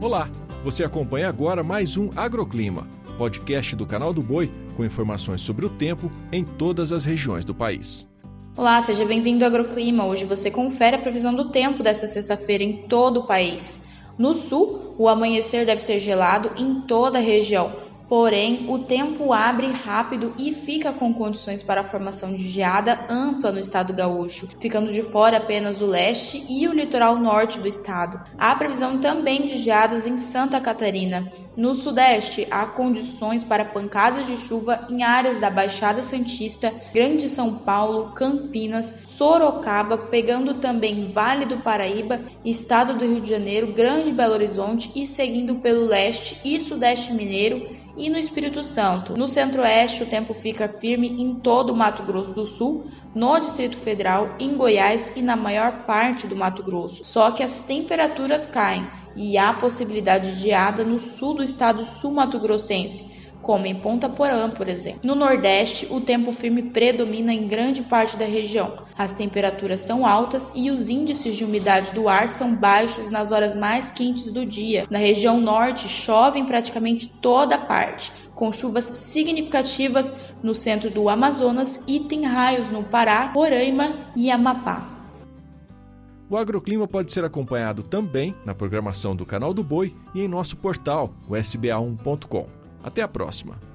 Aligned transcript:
Olá, 0.00 0.30
você 0.64 0.82
acompanha 0.82 1.28
agora 1.28 1.62
mais 1.62 1.98
um 1.98 2.08
Agroclima, 2.16 2.88
podcast 3.18 3.76
do 3.76 3.84
canal 3.84 4.14
do 4.14 4.22
Boi 4.22 4.50
com 4.74 4.82
informações 4.82 5.42
sobre 5.42 5.66
o 5.66 5.68
tempo 5.68 6.10
em 6.32 6.42
todas 6.42 6.90
as 6.90 7.04
regiões 7.04 7.44
do 7.44 7.54
país. 7.54 8.08
Olá, 8.56 8.80
seja 8.80 9.04
bem-vindo 9.04 9.44
ao 9.44 9.50
Agroclima. 9.50 10.06
Hoje 10.06 10.24
você 10.24 10.50
confere 10.50 10.96
a 10.96 10.98
previsão 10.98 11.34
do 11.34 11.50
tempo 11.50 11.82
desta 11.82 12.06
sexta-feira 12.06 12.64
em 12.64 12.88
todo 12.88 13.20
o 13.20 13.26
país. 13.26 13.82
No 14.16 14.32
sul, 14.32 14.94
o 14.96 15.06
amanhecer 15.06 15.66
deve 15.66 15.82
ser 15.82 16.00
gelado 16.00 16.50
em 16.56 16.80
toda 16.80 17.18
a 17.18 17.22
região, 17.22 17.70
Porém, 18.10 18.66
o 18.68 18.80
tempo 18.80 19.32
abre 19.32 19.68
rápido 19.68 20.32
e 20.36 20.52
fica 20.52 20.92
com 20.92 21.14
condições 21.14 21.62
para 21.62 21.82
a 21.82 21.84
formação 21.84 22.34
de 22.34 22.42
geada 22.42 23.06
ampla 23.08 23.52
no 23.52 23.60
estado 23.60 23.92
gaúcho, 23.94 24.48
ficando 24.58 24.92
de 24.92 25.00
fora 25.00 25.36
apenas 25.36 25.80
o 25.80 25.86
leste 25.86 26.44
e 26.48 26.66
o 26.66 26.72
litoral 26.72 27.16
norte 27.20 27.60
do 27.60 27.68
estado. 27.68 28.20
Há 28.36 28.52
previsão 28.56 28.98
também 28.98 29.42
de 29.42 29.58
geadas 29.58 30.08
em 30.08 30.18
Santa 30.18 30.60
Catarina. 30.60 31.30
No 31.56 31.72
sudeste, 31.72 32.48
há 32.50 32.66
condições 32.66 33.44
para 33.44 33.64
pancadas 33.64 34.26
de 34.26 34.36
chuva 34.36 34.88
em 34.90 35.04
áreas 35.04 35.38
da 35.38 35.48
Baixada 35.48 36.02
Santista, 36.02 36.74
Grande 36.92 37.28
São 37.28 37.58
Paulo, 37.58 38.10
Campinas, 38.14 38.92
Sorocaba, 39.06 39.96
pegando 39.96 40.54
também 40.54 41.12
Vale 41.12 41.46
do 41.46 41.58
Paraíba, 41.58 42.20
estado 42.44 42.94
do 42.94 43.04
Rio 43.04 43.20
de 43.20 43.30
Janeiro, 43.30 43.72
Grande 43.72 44.10
Belo 44.10 44.34
Horizonte 44.34 44.90
e 44.96 45.06
seguindo 45.06 45.60
pelo 45.60 45.86
leste 45.86 46.36
e 46.44 46.58
sudeste 46.58 47.12
mineiro 47.12 47.78
e 47.96 48.08
no 48.10 48.18
Espírito 48.18 48.62
Santo. 48.62 49.16
No 49.16 49.26
centro-oeste, 49.26 50.02
o 50.02 50.06
tempo 50.06 50.34
fica 50.34 50.68
firme 50.68 51.08
em 51.08 51.34
todo 51.34 51.70
o 51.70 51.76
Mato 51.76 52.02
Grosso 52.02 52.32
do 52.32 52.46
Sul, 52.46 52.86
no 53.14 53.38
Distrito 53.38 53.76
Federal, 53.76 54.34
em 54.38 54.56
Goiás 54.56 55.12
e 55.16 55.22
na 55.22 55.36
maior 55.36 55.84
parte 55.84 56.26
do 56.26 56.36
Mato 56.36 56.62
Grosso. 56.62 57.04
Só 57.04 57.30
que 57.30 57.42
as 57.42 57.62
temperaturas 57.62 58.46
caem 58.46 58.88
e 59.16 59.36
há 59.36 59.52
possibilidade 59.52 60.32
de 60.32 60.40
geada 60.40 60.84
no 60.84 60.98
sul 60.98 61.34
do 61.34 61.42
estado 61.42 61.84
sul-mato-grossense 61.84 63.19
como 63.42 63.66
em 63.66 63.74
Ponta 63.74 64.08
Porã, 64.08 64.50
por 64.50 64.68
exemplo. 64.68 65.00
No 65.02 65.14
Nordeste, 65.14 65.86
o 65.90 66.00
tempo 66.00 66.32
firme 66.32 66.62
predomina 66.62 67.32
em 67.32 67.46
grande 67.46 67.82
parte 67.82 68.16
da 68.16 68.24
região. 68.24 68.78
As 68.96 69.14
temperaturas 69.14 69.80
são 69.80 70.06
altas 70.06 70.52
e 70.54 70.70
os 70.70 70.88
índices 70.88 71.36
de 71.36 71.44
umidade 71.44 71.92
do 71.92 72.08
ar 72.08 72.28
são 72.28 72.54
baixos 72.54 73.10
nas 73.10 73.32
horas 73.32 73.56
mais 73.56 73.90
quentes 73.90 74.30
do 74.30 74.44
dia. 74.44 74.86
Na 74.90 74.98
região 74.98 75.40
Norte, 75.40 75.88
chove 75.88 76.38
em 76.38 76.44
praticamente 76.44 77.08
toda 77.20 77.56
parte, 77.56 78.12
com 78.34 78.52
chuvas 78.52 78.84
significativas 78.84 80.12
no 80.42 80.54
centro 80.54 80.90
do 80.90 81.08
Amazonas 81.08 81.80
e 81.86 82.00
tem 82.00 82.24
raios 82.24 82.70
no 82.70 82.82
Pará, 82.82 83.32
Roraima 83.34 84.10
e 84.16 84.30
Amapá. 84.30 84.86
O 86.28 86.36
agroclima 86.36 86.86
pode 86.86 87.10
ser 87.10 87.24
acompanhado 87.24 87.82
também 87.82 88.32
na 88.44 88.54
programação 88.54 89.16
do 89.16 89.26
Canal 89.26 89.52
do 89.52 89.64
Boi 89.64 89.92
e 90.14 90.22
em 90.22 90.28
nosso 90.28 90.56
portal, 90.56 91.12
o 91.28 91.32
sba1.com. 91.32 92.59
Até 92.82 93.02
a 93.02 93.08
próxima! 93.08 93.69